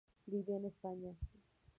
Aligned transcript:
Vivió 0.25 0.57
en 0.57 0.65
España. 0.65 1.15